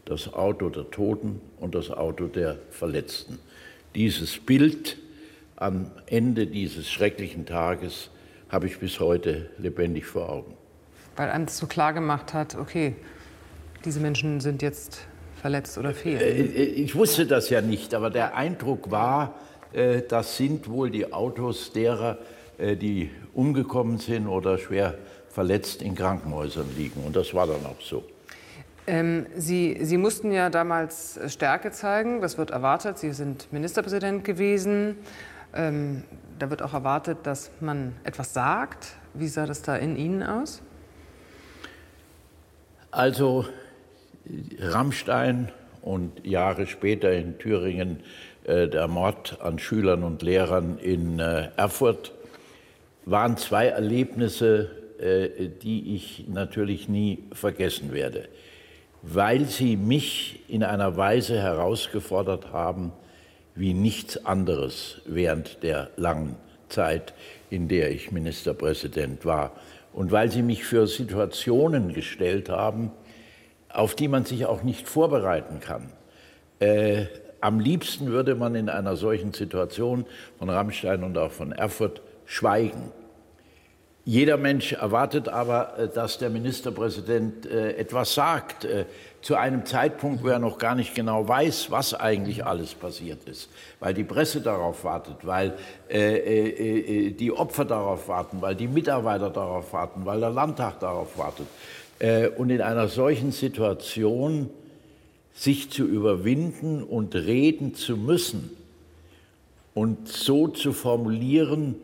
[0.04, 3.38] Das Auto der Toten und das Auto der Verletzten.
[3.94, 4.96] Dieses Bild
[5.56, 8.10] am Ende dieses schrecklichen Tages
[8.48, 10.54] habe ich bis heute lebendig vor Augen.
[11.16, 12.94] Weil einem so klar gemacht hat, okay,
[13.84, 15.06] diese Menschen sind jetzt
[15.40, 16.52] verletzt oder Äh, fehlen.
[16.76, 19.34] Ich wusste das ja nicht, aber der Eindruck war,
[19.72, 24.94] äh, das sind wohl die Autos derer, äh, die umgekommen sind oder schwer
[25.28, 27.04] verletzt in Krankenhäusern liegen.
[27.04, 28.04] Und das war dann auch so.
[28.88, 32.98] Ähm, Sie, Sie mussten ja damals Stärke zeigen, das wird erwartet.
[32.98, 34.96] Sie sind Ministerpräsident gewesen.
[35.54, 36.04] Ähm,
[36.38, 38.96] da wird auch erwartet, dass man etwas sagt.
[39.14, 40.62] Wie sah das da in Ihnen aus?
[42.90, 43.44] Also
[44.58, 48.02] Rammstein und Jahre später in Thüringen
[48.44, 52.14] äh, der Mord an Schülern und Lehrern in äh, Erfurt
[53.10, 58.28] waren zwei Erlebnisse, äh, die ich natürlich nie vergessen werde,
[59.02, 62.92] weil sie mich in einer Weise herausgefordert haben,
[63.54, 66.36] wie nichts anderes während der langen
[66.68, 67.14] Zeit,
[67.50, 69.52] in der ich Ministerpräsident war.
[69.92, 72.92] Und weil sie mich für Situationen gestellt haben,
[73.70, 75.92] auf die man sich auch nicht vorbereiten kann.
[76.60, 77.06] Äh,
[77.40, 80.04] am liebsten würde man in einer solchen Situation
[80.38, 82.92] von Rammstein und auch von Erfurt schweigen.
[84.08, 88.86] Jeder Mensch erwartet aber, äh, dass der Ministerpräsident äh, etwas sagt, äh,
[89.20, 93.50] zu einem Zeitpunkt, wo er noch gar nicht genau weiß, was eigentlich alles passiert ist,
[93.80, 95.54] weil die Presse darauf wartet, weil
[95.90, 101.48] die Opfer darauf warten, weil die Mitarbeiter darauf warten, weil der Landtag darauf wartet.
[102.38, 104.48] Und in einer solchen Situation
[105.34, 108.56] sich zu überwinden und reden zu müssen
[109.74, 111.74] und so zu formulieren,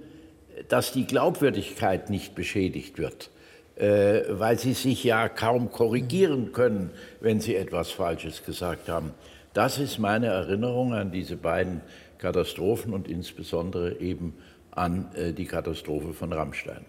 [0.68, 3.31] dass die Glaubwürdigkeit nicht beschädigt wird,
[3.77, 9.12] äh, weil sie sich ja kaum korrigieren können, wenn sie etwas Falsches gesagt haben.
[9.53, 11.81] Das ist meine Erinnerung an diese beiden
[12.18, 14.35] Katastrophen und insbesondere eben
[14.70, 16.85] an äh, die Katastrophe von Rammstein.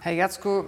[0.00, 0.66] Herr Jatzko,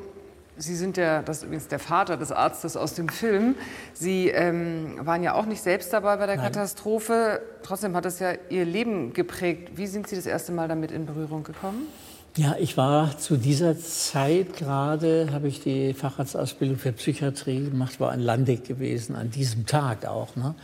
[0.57, 3.57] Sie sind ja, das ist übrigens der Vater des Arztes aus dem Film.
[3.93, 6.47] Sie ähm, waren ja auch nicht selbst dabei bei der Nein.
[6.47, 7.41] Katastrophe.
[7.63, 9.77] Trotzdem hat es ja Ihr Leben geprägt.
[9.77, 11.89] Wie sind Sie das erste Mal damit in Berührung gekommen?
[12.37, 18.13] Ja, ich war zu dieser Zeit gerade, habe ich die Facharztausbildung für Psychiatrie gemacht, war
[18.13, 20.35] in Landeck gewesen, an diesem Tag auch.
[20.35, 20.57] Ne?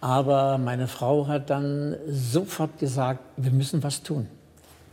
[0.00, 4.26] Aber meine Frau hat dann sofort gesagt, wir müssen was tun.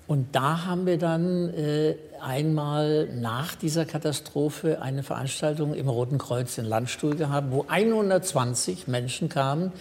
[0.09, 6.57] Und da haben wir dann äh, einmal nach dieser Katastrophe eine Veranstaltung im Roten Kreuz
[6.57, 9.71] in Landstuhl gehabt, wo 120 Menschen kamen,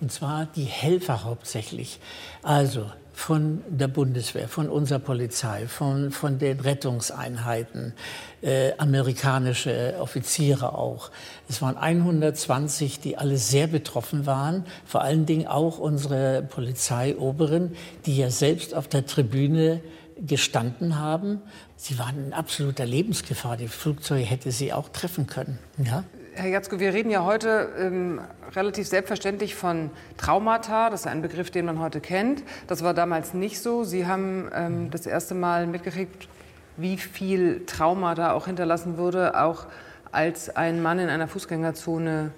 [0.00, 2.00] und zwar die Helfer hauptsächlich.
[2.42, 7.92] Also von der Bundeswehr, von unserer Polizei, von, von den Rettungseinheiten,
[8.40, 11.10] äh, amerikanische Offiziere auch.
[11.46, 18.16] Es waren 120, die alle sehr betroffen waren, vor allen Dingen auch unsere Polizeioberen, die
[18.16, 19.82] ja selbst auf der Tribüne
[20.16, 21.42] gestanden haben.
[21.76, 23.58] Sie waren in absoluter Lebensgefahr.
[23.58, 25.58] Die Flugzeuge hätte sie auch treffen können.
[25.78, 26.04] Ja?
[26.34, 28.20] Herr Jatzko, wir reden ja heute ähm,
[28.54, 30.90] relativ selbstverständlich von Traumata.
[30.90, 32.42] Das ist ein Begriff, den man heute kennt.
[32.66, 33.84] Das war damals nicht so.
[33.84, 36.28] Sie haben ähm, das erste Mal mitgekriegt,
[36.76, 39.66] wie viel Trauma da auch hinterlassen wurde, auch
[40.12, 42.32] als ein Mann in einer Fußgängerzone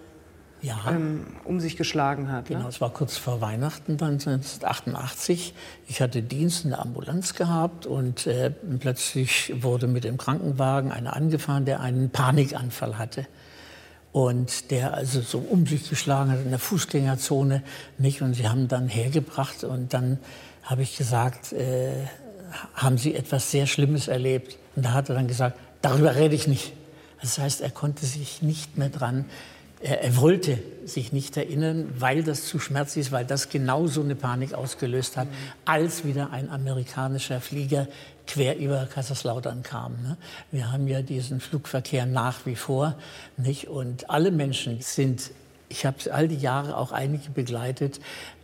[0.63, 0.77] ja.
[0.89, 2.47] ähm, um sich geschlagen hat.
[2.47, 2.69] Genau, ne?
[2.69, 5.55] es war kurz vor Weihnachten dann 1988.
[5.87, 11.15] Ich hatte Dienst in der Ambulanz gehabt und äh, plötzlich wurde mit dem Krankenwagen einer
[11.15, 13.27] angefahren, der einen Panikanfall hatte.
[14.13, 17.63] Und der also so um sich geschlagen hat in der Fußgängerzone.
[17.99, 18.21] Nicht?
[18.21, 20.19] Und sie haben dann hergebracht und dann
[20.63, 22.07] habe ich gesagt, äh,
[22.75, 24.57] haben Sie etwas sehr Schlimmes erlebt?
[24.77, 26.73] Und da hat er dann gesagt, darüber rede ich nicht.
[27.21, 29.25] Das heißt, er konnte sich nicht mehr dran
[29.83, 34.15] er, wollte sich nicht erinnern, weil das zu schmerzlich ist, weil das genau so eine
[34.15, 35.29] Panik ausgelöst hat,
[35.65, 37.89] als wieder ein amerikanischer Flieger
[38.27, 39.93] quer über Kaiserslautern kam.
[40.03, 40.17] Ne?
[40.51, 42.97] Wir haben ja diesen Flugverkehr nach wie vor.
[43.37, 43.69] Nicht?
[43.69, 45.31] Und alle Menschen sind,
[45.69, 48.01] ich habe all die Jahre auch einige begleitet,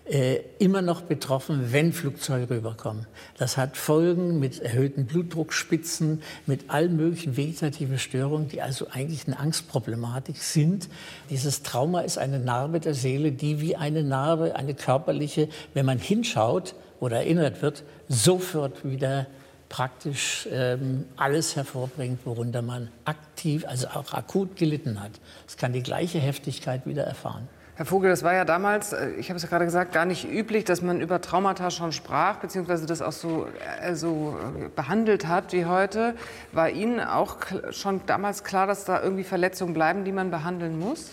[0.08, 3.06] äh, immer noch betroffen, wenn Flugzeuge rüberkommen.
[3.36, 9.38] Das hat Folgen mit erhöhten Blutdruckspitzen, mit allen möglichen vegetativen Störungen, die also eigentlich eine
[9.38, 10.88] Angstproblematik sind.
[11.28, 15.98] Dieses Trauma ist eine Narbe der Seele, die wie eine Narbe, eine körperliche, wenn man
[15.98, 19.26] hinschaut oder erinnert wird, sofort wieder
[19.68, 25.12] praktisch ähm, alles hervorbringt, worunter man aktiv, also auch akut gelitten hat.
[25.46, 27.48] Es kann die gleiche Heftigkeit wieder erfahren.
[27.78, 30.28] Herr Vogel, das war ja damals, äh, ich habe es ja gerade gesagt, gar nicht
[30.28, 33.46] üblich, dass man über Traumata schon sprach, beziehungsweise das auch so,
[33.80, 36.16] äh, so äh, behandelt hat wie heute.
[36.50, 37.36] War Ihnen auch
[37.70, 41.12] schon damals klar, dass da irgendwie Verletzungen bleiben, die man behandeln muss?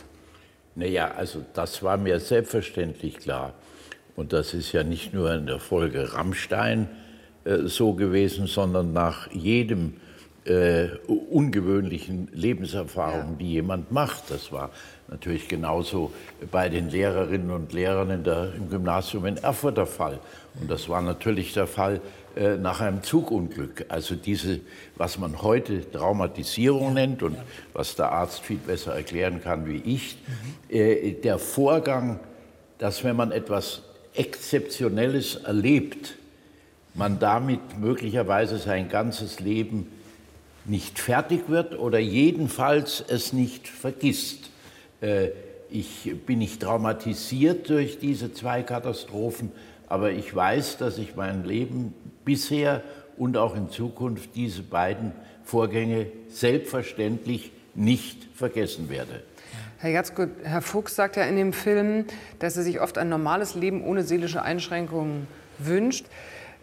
[0.74, 3.53] Naja, also das war mir selbstverständlich klar.
[4.16, 6.89] Und das ist ja nicht nur in der Folge Rammstein
[7.43, 9.97] äh, so gewesen, sondern nach jedem
[10.45, 13.36] äh, ungewöhnlichen Lebenserfahrung, ja.
[13.39, 14.32] die jemand macht.
[14.32, 14.72] Das war
[15.08, 16.12] natürlich genauso
[16.51, 20.20] bei den Lehrerinnen und Lehrern der, im Gymnasium in Erfurt der Fall.
[20.60, 22.01] Und das war natürlich der Fall
[22.36, 23.86] äh, nach einem Zugunglück.
[23.89, 24.60] Also diese,
[24.95, 27.38] was man heute Traumatisierung nennt und
[27.74, 30.18] was der Arzt viel besser erklären kann wie ich,
[30.70, 32.20] äh, der Vorgang,
[32.78, 33.84] dass wenn man etwas
[34.16, 36.16] Exzeptionelles erlebt,
[36.93, 39.91] man damit möglicherweise sein ganzes Leben
[40.64, 44.49] nicht fertig wird oder jedenfalls es nicht vergisst.
[45.01, 45.29] Äh,
[45.69, 49.51] ich bin nicht traumatisiert durch diese zwei Katastrophen,
[49.87, 51.93] aber ich weiß, dass ich mein Leben
[52.23, 52.83] bisher
[53.17, 55.11] und auch in Zukunft diese beiden
[55.43, 59.23] Vorgänge selbstverständlich nicht vergessen werde.
[59.77, 62.05] Herr Jatzko, Herr Fuchs sagt ja in dem Film,
[62.39, 65.27] dass er sich oft ein normales Leben ohne seelische Einschränkungen
[65.59, 66.05] wünscht.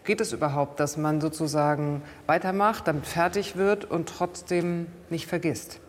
[0.03, 5.79] Geht es überhaupt, dass man sozusagen weitermacht, damit fertig wird und trotzdem nicht vergisst?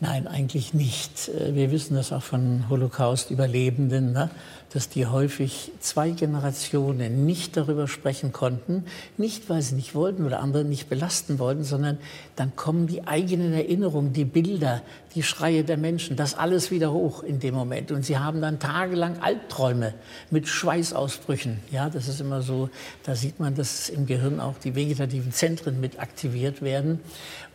[0.00, 1.28] Nein, eigentlich nicht.
[1.28, 4.30] Äh, wir wissen das auch von Holocaust-Überlebenden, ne?
[4.72, 8.84] dass die häufig zwei Generationen nicht darüber sprechen konnten.
[9.16, 11.98] Nicht, weil sie nicht wollten oder andere nicht belasten wollten, sondern
[12.36, 14.82] dann kommen die eigenen Erinnerungen, die Bilder,
[15.14, 17.90] die Schreie der Menschen, das alles wieder hoch in dem Moment.
[17.90, 19.94] Und sie haben dann tagelang Albträume
[20.30, 21.58] mit Schweißausbrüchen.
[21.72, 22.68] Ja, das ist immer so,
[23.04, 27.00] da sieht man, dass im Gehirn auch die vegetativen Zentren mit aktiviert werden.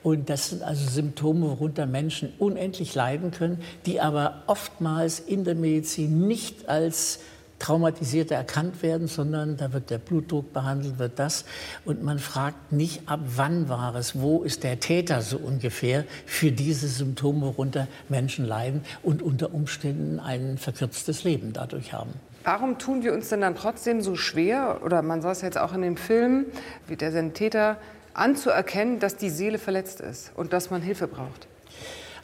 [0.03, 5.55] Und das sind also Symptome, worunter Menschen unendlich leiden können, die aber oftmals in der
[5.55, 7.19] Medizin nicht als
[7.59, 11.45] Traumatisierte erkannt werden, sondern da wird der Blutdruck behandelt, wird das.
[11.85, 16.51] Und man fragt nicht, ab wann war es, wo ist der Täter so ungefähr für
[16.51, 22.11] diese Symptome, worunter Menschen leiden und unter Umständen ein verkürztes Leben dadurch haben.
[22.43, 25.73] Warum tun wir uns denn dann trotzdem so schwer, oder man sah es jetzt auch
[25.73, 26.47] in dem Film,
[26.87, 27.77] wie der Täter
[28.13, 31.47] anzuerkennen, dass die Seele verletzt ist und dass man Hilfe braucht?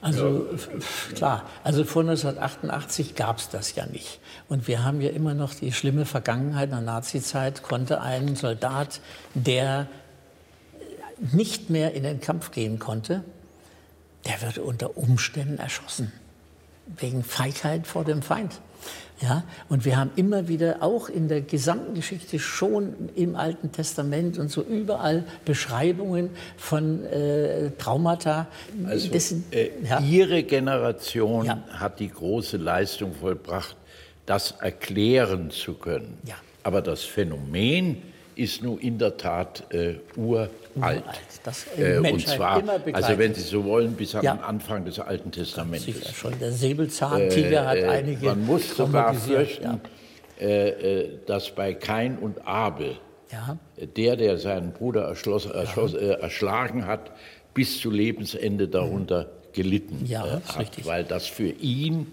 [0.02, 0.48] Also
[1.14, 4.20] klar, also vor 1988 gab es das ja nicht.
[4.48, 6.70] Und wir haben ja immer noch die schlimme Vergangenheit.
[6.70, 9.02] In der Nazizeit konnte ein Soldat,
[9.34, 9.88] der
[11.20, 13.26] nicht mehr in den Kampf gehen konnte,
[14.26, 16.14] der wird unter Umständen erschossen.
[16.86, 18.62] Wegen Feigheit vor dem Feind.
[19.22, 24.40] Ja, und wir haben immer wieder auch in der gesamten Geschichte schon im Alten Testament
[24.40, 28.48] und so überall Beschreibungen von äh, Traumata.
[28.86, 30.00] Also, dessen, äh, ja.
[30.00, 31.64] Ihre Generation ja.
[31.70, 33.76] hat die große Leistung vollbracht,
[34.26, 36.18] das erklären zu können.
[36.26, 36.36] Ja.
[36.64, 37.98] Aber das Phänomen
[38.36, 40.52] ist nun in der Tat äh, uralt.
[40.76, 41.04] uralt.
[41.44, 42.62] Das äh, und zwar,
[42.94, 44.34] also wenn Sie so wollen, bis am ja.
[44.36, 45.86] Anfang des Alten Testaments.
[45.86, 46.38] Sicher schon.
[46.40, 48.26] Der Säbelzahntiger äh, hat einige.
[48.28, 49.80] Man muss sogar fürchten, ja.
[50.40, 50.70] Äh,
[51.02, 52.98] äh, dass bei Kain und Abel
[53.32, 53.58] ja.
[53.78, 57.12] der, der seinen Bruder erschloss, erschloss, äh, erschlagen hat,
[57.54, 62.08] bis zu Lebensende darunter gelitten hat, weil das für ihn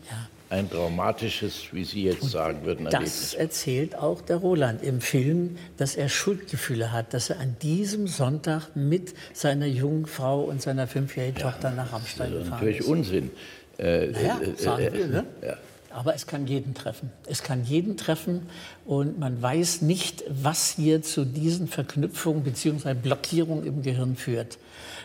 [0.49, 3.31] ein traumatisches, wie Sie jetzt sagen würden, Erlebnis.
[3.33, 8.07] Das erzählt auch der Roland im Film, dass er Schuldgefühle hat, dass er an diesem
[8.07, 12.51] Sonntag mit seiner jungen Frau und seiner fünfjährigen ja, Tochter nach Rammstein gefahren ist.
[12.51, 13.31] Das ist natürlich Unsinn.
[13.79, 15.25] Äh, naja, äh, sagen äh, wir, ne?
[15.43, 15.57] Ja.
[15.91, 17.11] Aber es kann jeden treffen.
[17.27, 18.43] Es kann jeden treffen
[18.85, 22.93] und man weiß nicht, was hier zu diesen Verknüpfungen bzw.
[22.93, 24.59] Blockierungen im Gehirn führt.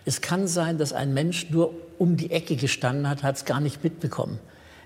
[0.04, 3.62] Es kann sein, dass ein Mensch nur um die Ecke gestanden hat, hat es gar
[3.62, 4.40] nicht mitbekommen.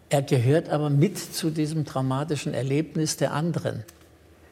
[0.10, 3.84] Er gehört aber mit zu diesem traumatischen Erlebnis der anderen.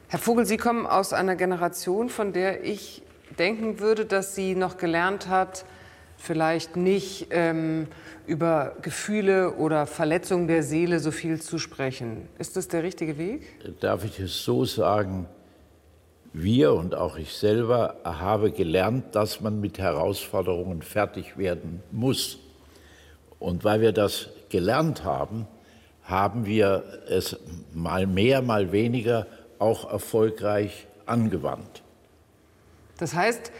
[0.08, 3.02] Herr Vogel, Sie kommen aus einer Generation, von der ich
[3.38, 5.64] denken würde, dass sie noch gelernt hat,
[6.16, 7.86] vielleicht nicht ähm,
[8.26, 12.28] über Gefühle oder Verletzungen der Seele so viel zu sprechen.
[12.38, 13.42] Ist das der richtige Weg?
[13.80, 15.26] Darf ich es so sagen?
[16.32, 22.38] Wir und auch ich selber habe gelernt, dass man mit Herausforderungen fertig werden muss.
[23.38, 25.48] Und weil wir das gelernt haben,
[26.04, 27.36] haben wir es
[27.72, 29.26] mal mehr, mal weniger
[29.58, 31.82] auch erfolgreich angewandt.
[32.98, 33.50] Das heißt,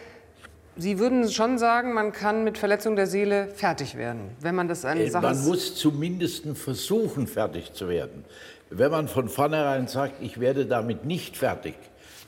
[0.77, 4.85] Sie würden schon sagen, man kann mit Verletzung der Seele fertig werden, wenn man das
[4.85, 8.25] eine äh, Sache Man muss zumindest versuchen, fertig zu werden.
[8.71, 11.75] Wenn man von vornherein sagt, ich werde damit nicht fertig,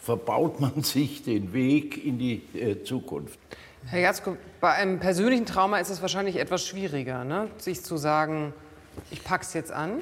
[0.00, 3.38] verbaut man sich den Weg in die äh, Zukunft.
[3.88, 7.48] Herr Jatzko, bei einem persönlichen Trauma ist es wahrscheinlich etwas schwieriger, ne?
[7.58, 8.52] sich zu sagen,
[9.10, 10.00] ich pack's jetzt an.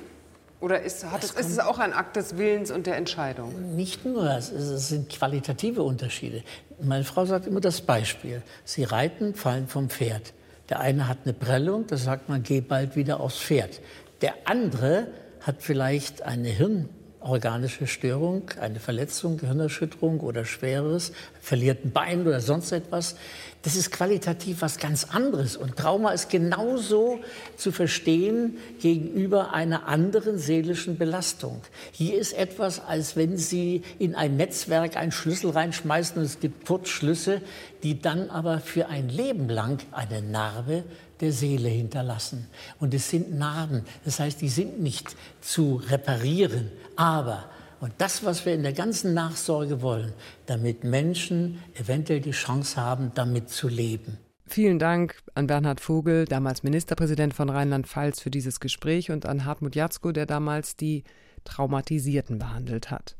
[0.60, 3.76] Oder ist, es, ist es auch ein Akt des Willens und der Entscheidung?
[3.76, 4.48] Nicht nur, es
[4.88, 6.42] sind qualitative Unterschiede.
[6.80, 8.40] Meine Frau sagt immer das Beispiel.
[8.64, 10.32] Sie reiten, fallen vom Pferd.
[10.70, 13.82] Der eine hat eine Prellung, da sagt man, geh bald wieder aufs Pferd.
[14.22, 15.08] Der andere
[15.40, 16.88] hat vielleicht eine Hirn
[17.24, 23.16] organische Störung, eine Verletzung, Gehirnerschütterung oder Schweres, verliert ein Bein oder sonst etwas.
[23.62, 25.56] Das ist qualitativ was ganz anderes.
[25.56, 27.20] Und Trauma ist genauso
[27.56, 31.62] zu verstehen gegenüber einer anderen seelischen Belastung.
[31.90, 36.66] Hier ist etwas, als wenn Sie in ein Netzwerk einen Schlüssel reinschmeißen und es gibt
[36.66, 37.40] Kurzschlüsse,
[37.82, 40.84] die dann aber für ein Leben lang eine Narbe
[41.20, 42.48] der Seele hinterlassen.
[42.80, 43.84] Und es sind Narben.
[44.04, 46.70] Das heißt, die sind nicht zu reparieren.
[46.96, 47.44] Aber
[47.80, 50.14] und das, was wir in der ganzen Nachsorge wollen,
[50.46, 54.18] damit Menschen eventuell die Chance haben, damit zu leben.
[54.46, 59.74] Vielen Dank an Bernhard Vogel, damals Ministerpräsident von Rheinland-Pfalz, für dieses Gespräch und an Hartmut
[59.74, 61.04] Jatzko, der damals die
[61.44, 63.16] Traumatisierten behandelt hat.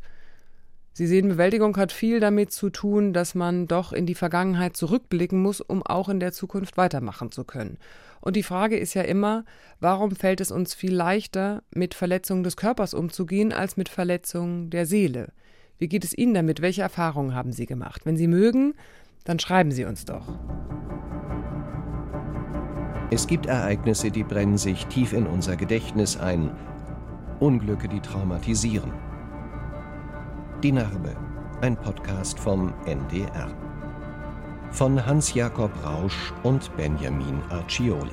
[0.92, 5.42] Sie sehen, Bewältigung hat viel damit zu tun, dass man doch in die Vergangenheit zurückblicken
[5.42, 7.78] muss, um auch in der Zukunft weitermachen zu können.
[8.24, 9.44] Und die Frage ist ja immer,
[9.80, 14.86] warum fällt es uns viel leichter, mit Verletzungen des Körpers umzugehen, als mit Verletzungen der
[14.86, 15.34] Seele?
[15.76, 16.62] Wie geht es Ihnen damit?
[16.62, 18.06] Welche Erfahrungen haben Sie gemacht?
[18.06, 18.72] Wenn Sie mögen,
[19.24, 20.26] dann schreiben Sie uns doch.
[23.10, 26.50] Es gibt Ereignisse, die brennen sich tief in unser Gedächtnis ein.
[27.40, 28.90] Unglücke, die traumatisieren.
[30.62, 31.14] Die Narbe,
[31.60, 33.54] ein Podcast vom NDR.
[34.74, 38.10] Von Hans-Jakob Rausch und Benjamin Arcioli.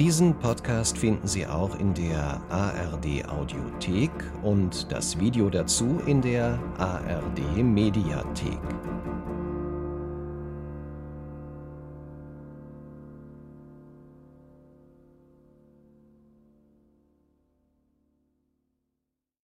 [0.00, 4.10] Diesen Podcast finden Sie auch in der ARD Audiothek
[4.42, 8.58] und das Video dazu in der ARD Mediathek.